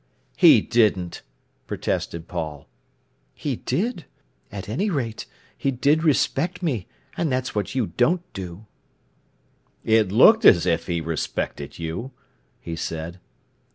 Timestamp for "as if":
10.43-10.87